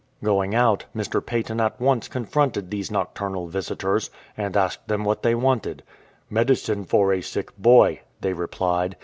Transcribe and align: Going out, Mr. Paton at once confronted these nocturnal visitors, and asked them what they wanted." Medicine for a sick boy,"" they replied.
Going 0.23 0.55
out, 0.55 0.85
Mr. 0.95 1.23
Paton 1.23 1.61
at 1.61 1.79
once 1.79 2.07
confronted 2.07 2.71
these 2.71 2.89
nocturnal 2.89 3.45
visitors, 3.45 4.09
and 4.35 4.57
asked 4.57 4.87
them 4.87 5.03
what 5.03 5.21
they 5.21 5.35
wanted." 5.35 5.83
Medicine 6.31 6.85
for 6.85 7.13
a 7.13 7.21
sick 7.21 7.55
boy,"" 7.55 8.01
they 8.19 8.33
replied. 8.33 8.95